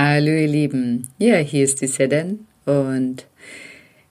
[0.00, 3.26] Hallo ihr Lieben, ja, hier ist die Sedan und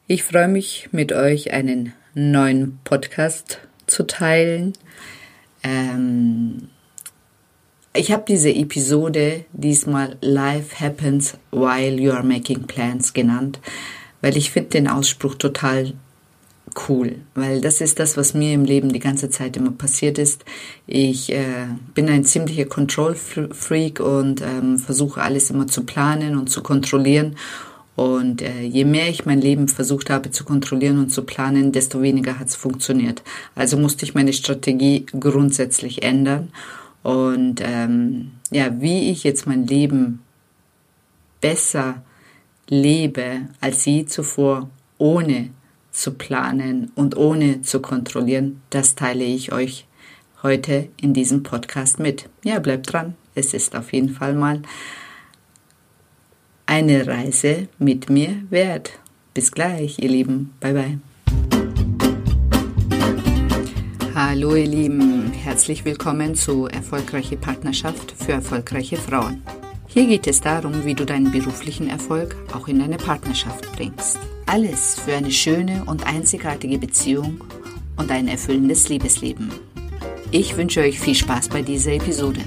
[0.06, 4.74] ich freue mich mit euch einen neuen Podcast zu teilen.
[5.64, 6.68] Ähm,
[7.96, 13.62] ich habe diese Episode diesmal Life Happens While You Are Making Plans genannt,
[14.20, 15.94] weil ich finde den Ausspruch total
[16.88, 20.46] cool, weil das ist das, was mir im Leben die ganze Zeit immer passiert ist.
[20.86, 26.62] Ich äh, bin ein ziemlicher Control-Freak und ähm, versuche alles immer zu planen und zu
[26.62, 27.36] kontrollieren.
[27.96, 32.02] Und äh, je mehr ich mein Leben versucht habe zu kontrollieren und zu planen, desto
[32.02, 33.24] weniger hat es funktioniert.
[33.56, 36.50] Also musste ich meine Strategie grundsätzlich ändern.
[37.02, 40.20] Und ähm, ja, wie ich jetzt mein Leben
[41.42, 42.04] besser
[42.68, 45.50] lebe als je zuvor, ohne
[45.98, 49.86] zu planen und ohne zu kontrollieren, das teile ich euch
[50.44, 52.30] heute in diesem Podcast mit.
[52.44, 53.16] Ja, bleibt dran.
[53.36, 54.62] Es ist auf jeden Fall mal
[56.66, 59.00] eine Reise mit mir wert.
[59.34, 60.54] Bis gleich, ihr Lieben.
[60.60, 61.00] Bye bye.
[64.14, 69.44] Hallo ihr Lieben, herzlich willkommen zu Erfolgreiche Partnerschaft für erfolgreiche Frauen.
[69.90, 74.20] Hier geht es darum, wie du deinen beruflichen Erfolg auch in deine Partnerschaft bringst.
[74.46, 77.42] Alles für eine schöne und einzigartige Beziehung
[77.96, 79.50] und ein erfüllendes Liebesleben.
[80.32, 82.42] Ich wünsche euch viel Spaß bei dieser Episode.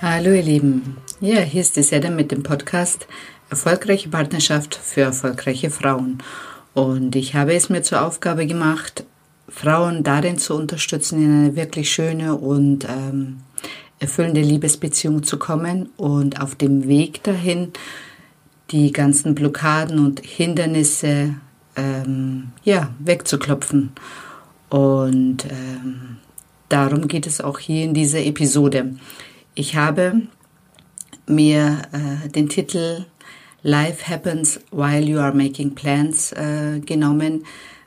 [0.00, 3.08] Hallo ihr Lieben, ja, hier ist die Seda mit dem Podcast
[3.50, 6.18] Erfolgreiche Partnerschaft für erfolgreiche Frauen.
[6.74, 9.04] Und ich habe es mir zur Aufgabe gemacht,
[9.48, 13.38] Frauen darin zu unterstützen, in eine wirklich schöne und ähm,
[13.98, 17.72] erfüllende Liebesbeziehung zu kommen und auf dem Weg dahin
[18.70, 21.34] die ganzen Blockaden und Hindernisse
[21.76, 23.92] ähm, ja, wegzuklopfen.
[24.70, 26.16] Und ähm,
[26.70, 28.96] darum geht es auch hier in dieser Episode.
[29.54, 30.22] Ich habe
[31.26, 33.04] mir äh, den Titel
[33.62, 37.44] Life Happens While You Are Making Plans äh, genommen,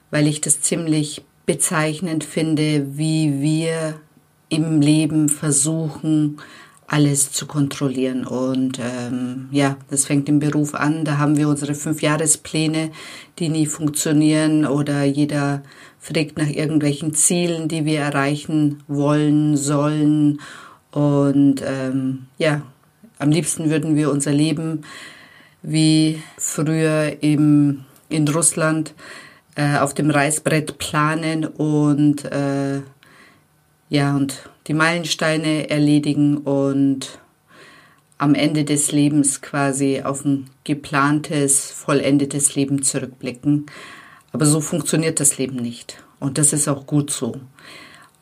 [0.09, 3.99] weil ich das ziemlich bezeichnend finde, wie wir
[4.49, 6.37] im Leben versuchen,
[6.87, 8.25] alles zu kontrollieren.
[8.25, 11.03] Und ähm, ja, das fängt im Beruf an.
[11.03, 12.91] Da haben wir unsere Fünfjahrespläne,
[13.39, 15.63] die nie funktionieren oder jeder
[15.99, 20.39] fragt nach irgendwelchen Zielen, die wir erreichen wollen, sollen.
[20.91, 22.61] Und ähm, ja,
[23.17, 24.83] am liebsten würden wir unser Leben
[25.65, 28.93] wie früher im, in Russland
[29.55, 32.81] äh, auf dem Reißbrett planen und äh,
[33.89, 37.19] ja und die Meilensteine erledigen und
[38.17, 43.65] am Ende des Lebens quasi auf ein geplantes, vollendetes Leben zurückblicken.
[44.31, 46.03] Aber so funktioniert das Leben nicht.
[46.19, 47.35] Und das ist auch gut so.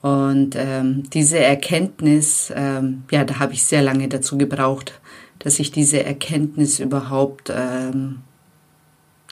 [0.01, 4.99] Und ähm, diese Erkenntnis, ähm, ja, da habe ich sehr lange dazu gebraucht,
[5.43, 8.21] dass ich diese Erkenntnis überhaupt ähm,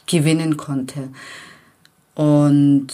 [0.06, 1.10] gewinnen konnte.
[2.16, 2.88] Und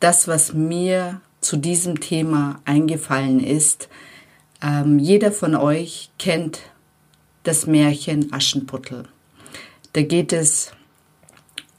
[0.00, 3.88] das, was mir zu diesem Thema eingefallen ist,
[4.62, 6.60] ähm, jeder von euch kennt
[7.42, 9.04] das Märchen Aschenputtel.
[9.92, 10.72] Da geht es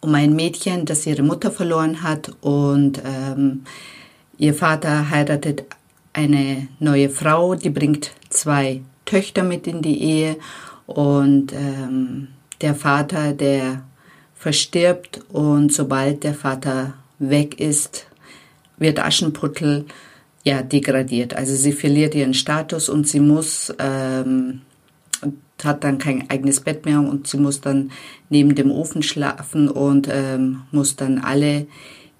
[0.02, 3.64] um ein Mädchen, das ihre Mutter verloren hat und ähm,
[4.38, 5.64] ihr Vater heiratet
[6.12, 10.38] eine neue Frau, die bringt zwei Töchter mit in die Ehe
[10.86, 12.30] und ähm,
[12.62, 13.84] der Vater, der
[14.36, 18.08] verstirbt und sobald der Vater weg ist,
[18.78, 19.86] wird Aschenputtel
[20.44, 21.34] ja degradiert.
[21.34, 24.62] Also sie verliert ihren Status und sie muss ähm,
[25.64, 27.92] hat dann kein eigenes Bett mehr und sie muss dann
[28.30, 31.68] neben dem Ofen schlafen und ähm, muss dann alle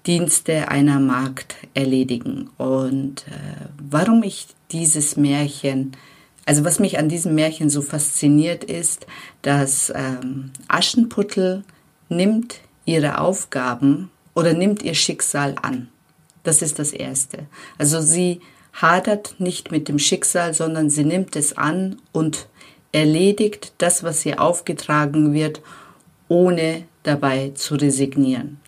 [0.06, 2.50] Dienste einer Magd erledigen.
[2.56, 5.92] Und äh, warum ich dieses Märchen
[6.46, 9.06] also was mich an diesem Märchen so fasziniert ist,
[9.42, 11.64] dass ähm, Aschenputtel
[12.08, 15.88] nimmt ihre Aufgaben oder nimmt ihr Schicksal an.
[16.42, 17.46] Das ist das Erste.
[17.78, 18.40] Also sie
[18.74, 22.48] hadert nicht mit dem Schicksal, sondern sie nimmt es an und
[22.92, 25.62] erledigt das, was ihr aufgetragen wird,
[26.28, 28.60] ohne dabei zu resignieren.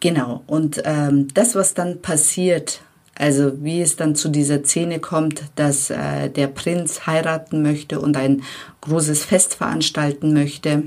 [0.00, 0.42] Genau.
[0.46, 2.80] Und ähm, das, was dann passiert,
[3.18, 8.16] also wie es dann zu dieser Szene kommt, dass äh, der Prinz heiraten möchte und
[8.16, 8.42] ein
[8.80, 10.84] großes Fest veranstalten möchte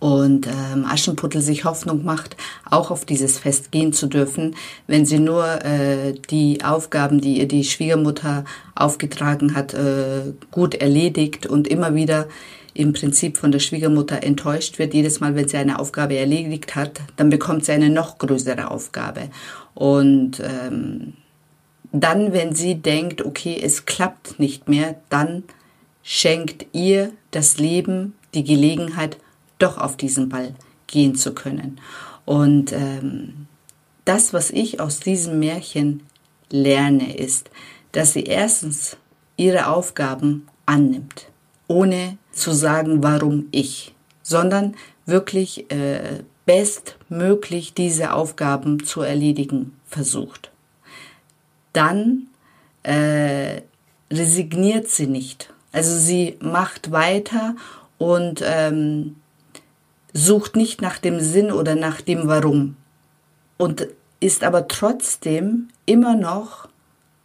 [0.00, 2.36] und ähm, Aschenputtel sich Hoffnung macht,
[2.70, 4.54] auch auf dieses Fest gehen zu dürfen,
[4.86, 8.44] wenn sie nur äh, die Aufgaben, die ihr die Schwiegermutter
[8.74, 12.28] aufgetragen hat, äh, gut erledigt und immer wieder
[12.78, 14.94] im Prinzip von der Schwiegermutter enttäuscht wird.
[14.94, 19.30] Jedes Mal, wenn sie eine Aufgabe erledigt hat, dann bekommt sie eine noch größere Aufgabe.
[19.74, 21.14] Und ähm,
[21.90, 25.42] dann, wenn sie denkt, okay, es klappt nicht mehr, dann
[26.04, 29.18] schenkt ihr das Leben die Gelegenheit,
[29.58, 30.54] doch auf diesen Ball
[30.86, 31.80] gehen zu können.
[32.26, 33.48] Und ähm,
[34.04, 36.04] das, was ich aus diesem Märchen
[36.48, 37.50] lerne, ist,
[37.90, 38.96] dass sie erstens
[39.36, 41.28] ihre Aufgaben annimmt,
[41.68, 44.74] ohne zu sagen, warum ich, sondern
[45.06, 50.50] wirklich äh, bestmöglich diese Aufgaben zu erledigen versucht.
[51.72, 52.28] Dann
[52.82, 53.62] äh,
[54.10, 55.52] resigniert sie nicht.
[55.72, 57.54] Also sie macht weiter
[57.98, 59.16] und ähm,
[60.12, 62.76] sucht nicht nach dem Sinn oder nach dem Warum
[63.58, 63.86] und
[64.20, 66.68] ist aber trotzdem immer noch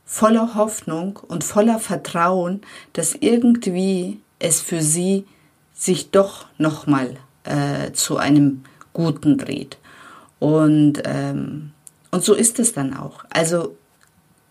[0.06, 2.62] voller Hoffnung und voller Vertrauen,
[2.92, 5.26] dass irgendwie es für sie
[5.74, 8.64] sich doch nochmal äh, zu einem
[8.94, 9.78] Guten dreht.
[10.40, 11.72] Und, ähm,
[12.12, 13.26] und so ist es dann auch.
[13.30, 13.76] Also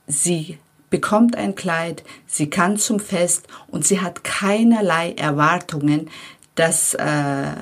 [0.06, 0.58] sie
[0.90, 6.10] bekommt ein Kleid, sie kann zum Fest und sie hat keinerlei Erwartungen,
[6.54, 7.54] dass, äh,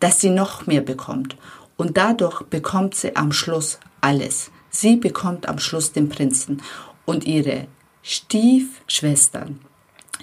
[0.00, 1.36] dass sie noch mehr bekommt.
[1.76, 4.50] Und dadurch bekommt sie am Schluss alles.
[4.70, 6.62] Sie bekommt am Schluss den Prinzen
[7.04, 7.66] und ihre
[8.02, 9.60] Stiefschwestern,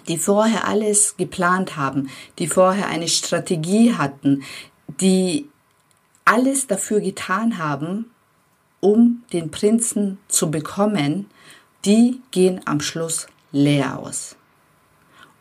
[0.07, 2.09] die vorher alles geplant haben,
[2.39, 4.44] die vorher eine Strategie hatten,
[5.01, 5.50] die
[6.25, 8.06] alles dafür getan haben,
[8.80, 11.27] um den Prinzen zu bekommen,
[11.86, 14.36] die gehen am Schluss leer aus.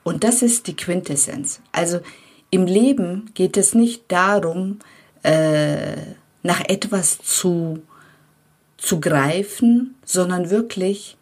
[0.04, 1.60] Und das ist die Quintessenz.
[1.72, 2.00] Also
[2.50, 4.78] im Leben geht es nicht darum,
[5.22, 5.96] äh,
[6.42, 7.82] nach etwas zu,
[8.76, 11.16] zu greifen, sondern wirklich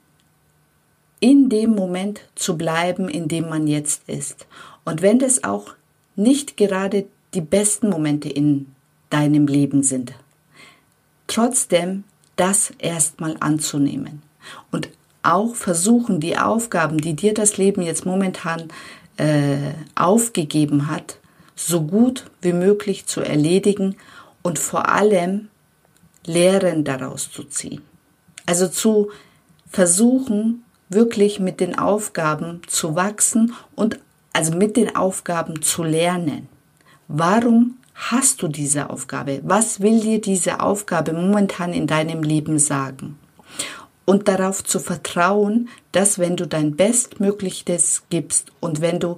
[1.20, 4.46] in dem Moment zu bleiben, in dem man jetzt ist.
[4.84, 5.74] Und wenn das auch
[6.16, 8.74] nicht gerade die besten Momente in
[9.10, 10.12] deinem Leben sind,
[11.26, 12.04] trotzdem
[12.36, 14.22] das erstmal anzunehmen
[14.70, 14.88] und
[15.22, 18.68] auch versuchen, die Aufgaben, die dir das Leben jetzt momentan
[19.16, 21.18] äh, aufgegeben hat,
[21.56, 23.96] so gut wie möglich zu erledigen
[24.42, 25.48] und vor allem
[26.26, 27.82] Lehren daraus zu ziehen.
[28.46, 29.10] Also zu
[29.70, 33.98] versuchen, wirklich mit den Aufgaben zu wachsen und
[34.32, 36.48] also mit den Aufgaben zu lernen.
[37.08, 39.40] Warum hast du diese Aufgabe?
[39.44, 43.18] Was will dir diese Aufgabe momentan in deinem Leben sagen?
[44.04, 49.16] Und darauf zu vertrauen, dass wenn du dein Bestmögliches gibst und wenn du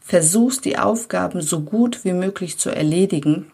[0.00, 3.50] versuchst, die Aufgaben so gut wie möglich zu erledigen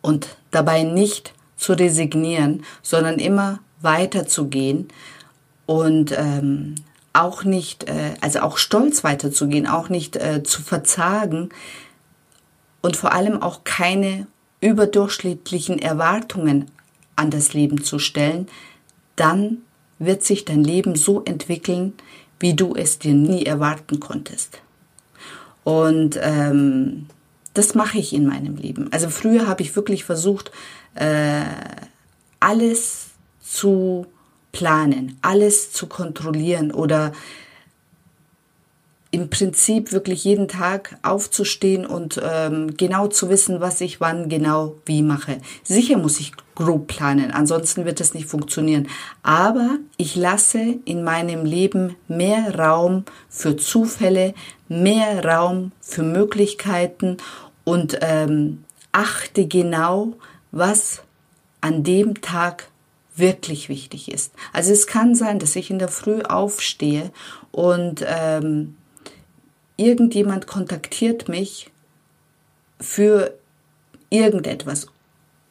[0.00, 4.88] und dabei nicht zu resignieren, sondern immer weiterzugehen
[5.72, 6.74] und ähm,
[7.14, 11.48] auch nicht, äh, also auch stolz weiterzugehen, auch nicht äh, zu verzagen
[12.82, 14.26] und vor allem auch keine
[14.60, 16.70] überdurchschnittlichen Erwartungen
[17.16, 18.48] an das Leben zu stellen,
[19.16, 19.62] dann
[19.98, 21.94] wird sich dein Leben so entwickeln,
[22.38, 24.60] wie du es dir nie erwarten konntest.
[25.64, 27.06] Und ähm,
[27.54, 28.92] das mache ich in meinem Leben.
[28.92, 30.50] Also früher habe ich wirklich versucht,
[30.96, 31.44] äh,
[32.40, 33.06] alles
[33.40, 34.06] zu
[34.52, 37.12] planen, alles zu kontrollieren oder
[39.12, 44.76] im Prinzip wirklich jeden Tag aufzustehen und ähm, genau zu wissen, was ich wann genau
[44.86, 45.38] wie mache.
[45.62, 48.88] Sicher muss ich grob planen, ansonsten wird es nicht funktionieren.
[49.22, 54.32] Aber ich lasse in meinem Leben mehr Raum für Zufälle,
[54.68, 57.18] mehr Raum für Möglichkeiten
[57.64, 60.14] und ähm, achte genau,
[60.52, 61.02] was
[61.60, 62.68] an dem Tag
[63.16, 64.32] wirklich wichtig ist.
[64.52, 67.10] Also es kann sein, dass ich in der Früh aufstehe
[67.50, 68.76] und ähm,
[69.76, 71.70] irgendjemand kontaktiert mich
[72.80, 73.34] für
[74.10, 74.86] irgendetwas,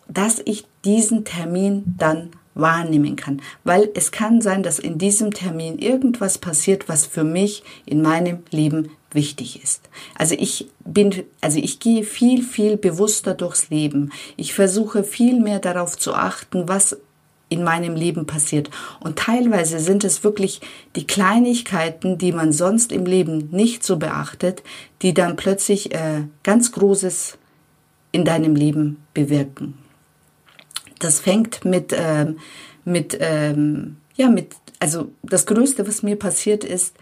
[0.07, 3.41] dass ich diesen Termin dann wahrnehmen kann.
[3.63, 8.43] Weil es kann sein, dass in diesem Termin irgendwas passiert, was für mich in meinem
[8.49, 9.89] Leben wichtig ist.
[10.17, 14.11] Also ich bin, also ich gehe viel, viel bewusster durchs Leben.
[14.37, 16.97] Ich versuche viel mehr darauf zu achten, was
[17.51, 18.71] in meinem Leben passiert.
[19.01, 20.61] Und teilweise sind es wirklich
[20.95, 24.63] die Kleinigkeiten, die man sonst im Leben nicht so beachtet,
[25.01, 27.37] die dann plötzlich äh, ganz Großes
[28.13, 29.77] in deinem Leben bewirken.
[30.99, 32.39] Das fängt mit, ähm,
[32.85, 36.95] mit, ähm, ja, mit, also das Größte, was mir passiert ist,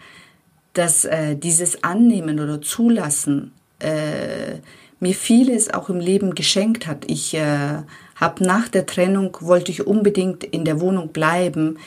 [0.72, 4.58] dass äh, dieses Annehmen oder Zulassen äh,
[4.98, 7.04] mir vieles auch im Leben geschenkt hat.
[7.08, 7.82] Ich äh,
[8.20, 11.78] habe nach der Trennung wollte ich unbedingt in der Wohnung bleiben,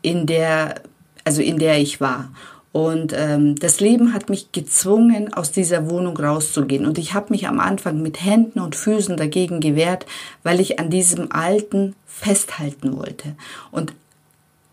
[0.00, 0.82] in der
[1.24, 2.30] also in der ich war.
[2.72, 6.86] Und ähm, das Leben hat mich gezwungen, aus dieser Wohnung rauszugehen.
[6.86, 10.06] Und ich habe mich am Anfang mit Händen und Füßen dagegen gewehrt,
[10.42, 13.36] weil ich an diesem Alten festhalten wollte.
[13.70, 13.92] Und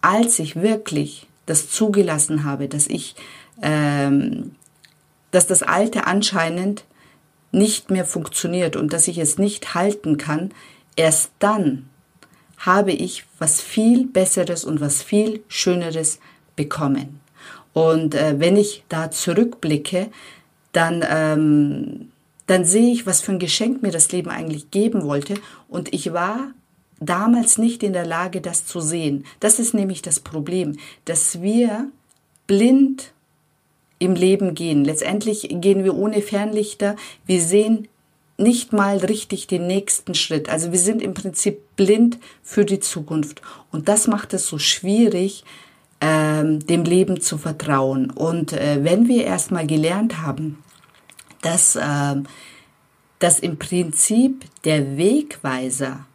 [0.01, 3.16] als ich wirklich das zugelassen habe, dass ich,
[3.62, 4.51] ähm,
[5.32, 6.86] dass das Alte anscheinend
[7.51, 10.51] nicht mehr funktioniert und dass ich es nicht halten kann,
[11.00, 11.88] erst dann
[12.58, 16.20] habe ich was viel Besseres und was viel Schöneres
[16.58, 17.22] bekommen.
[17.72, 20.10] Und äh, wenn ich da zurückblicke,
[20.74, 22.12] dann, ähm,
[22.48, 25.36] dann sehe ich, was für ein Geschenk mir das Leben eigentlich geben wollte.
[25.70, 26.51] Und ich war
[27.00, 29.24] damals nicht in der Lage, das zu sehen.
[29.39, 31.89] Das ist nämlich das Problem, dass wir
[32.46, 33.13] blind
[34.00, 34.84] im Leben gehen.
[34.84, 36.98] Letztendlich gehen wir ohne Fernlichter.
[37.25, 37.88] Wir sehen
[38.39, 40.50] nicht mal richtig den nächsten Schritt.
[40.50, 43.41] Also wir sind im Prinzip blind für die Zukunft.
[43.72, 45.43] Und das macht es so schwierig,
[46.01, 48.10] ähm, dem Leben zu vertrauen.
[48.10, 50.63] Und äh, wenn wir erstmal gelernt haben,
[51.41, 52.15] dass, äh,
[53.19, 56.05] dass im Prinzip der Wegweiser,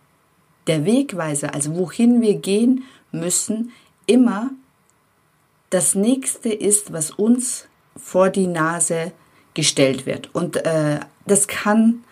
[0.67, 3.73] der Wegweiser, also wohin wir gehen müssen,
[4.07, 4.51] immer
[5.71, 7.67] das nächste ist, was uns
[7.97, 9.13] vor die Nase
[9.55, 10.35] gestellt wird.
[10.35, 12.05] Und äh, das kann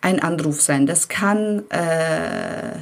[0.00, 2.76] ein Anruf sein, das kann, äh,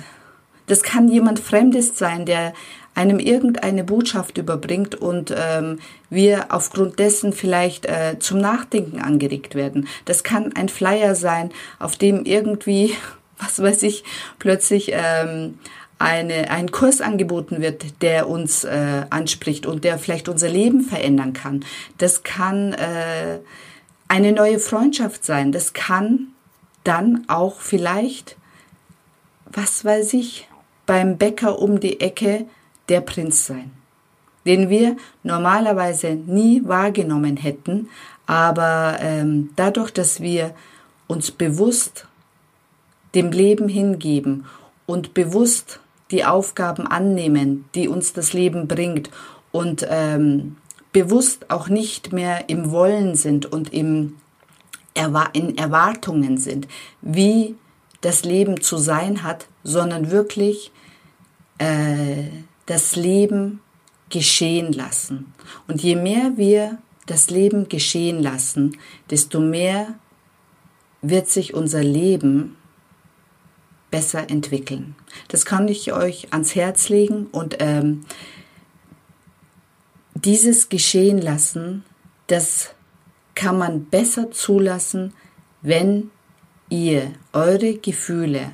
[0.66, 2.52] das kann jemand Fremdes sein, der
[2.94, 5.78] einem irgendeine Botschaft überbringt und ähm,
[6.10, 9.88] wir aufgrund dessen vielleicht äh, zum Nachdenken angeregt werden.
[10.04, 12.94] Das kann ein Flyer sein, auf dem irgendwie,
[13.38, 14.04] was weiß ich,
[14.38, 15.58] plötzlich ähm,
[15.98, 21.32] eine, ein Kurs angeboten wird, der uns äh, anspricht und der vielleicht unser Leben verändern
[21.32, 21.64] kann.
[21.98, 23.38] Das kann äh,
[24.12, 25.52] eine neue Freundschaft sein.
[25.52, 26.28] Das kann
[26.84, 28.36] dann auch vielleicht,
[29.46, 30.46] was weiß ich,
[30.84, 32.44] beim Bäcker um die Ecke
[32.90, 33.70] der Prinz sein,
[34.44, 37.88] den wir normalerweise nie wahrgenommen hätten,
[38.26, 40.54] aber ähm, dadurch, dass wir
[41.06, 42.06] uns bewusst
[43.14, 44.44] dem Leben hingeben
[44.84, 49.08] und bewusst die Aufgaben annehmen, die uns das Leben bringt
[49.52, 50.56] und ähm,
[50.92, 54.16] bewusst auch nicht mehr im Wollen sind und im
[55.32, 56.68] in Erwartungen sind,
[57.00, 57.56] wie
[58.02, 60.70] das Leben zu sein hat, sondern wirklich
[61.56, 62.24] äh,
[62.66, 63.60] das Leben
[64.10, 65.32] geschehen lassen.
[65.66, 68.76] Und je mehr wir das Leben geschehen lassen,
[69.10, 69.94] desto mehr
[71.00, 72.56] wird sich unser Leben
[73.90, 74.94] besser entwickeln.
[75.28, 78.04] Das kann ich euch ans Herz legen und ähm,
[80.24, 81.84] dieses geschehen lassen,
[82.26, 82.74] das
[83.34, 85.14] kann man besser zulassen,
[85.62, 86.10] wenn
[86.68, 88.50] ihr eure Gefühle,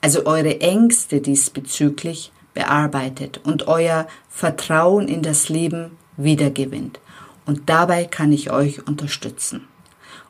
[0.00, 7.00] also eure Ängste diesbezüglich bearbeitet und euer Vertrauen in das Leben wiedergewinnt.
[7.46, 9.66] Und dabei kann ich euch unterstützen.